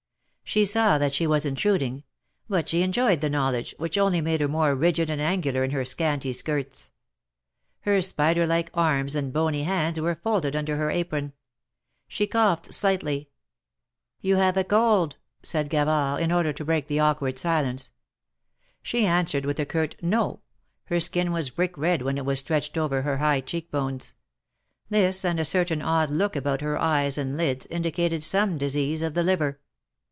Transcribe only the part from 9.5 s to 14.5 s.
hands were folded under her apron. She coughed slightly. "You